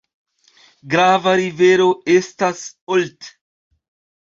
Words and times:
Grava 0.93 1.35
rivero 1.41 1.87
estas 2.15 2.65
Olt. 2.97 3.31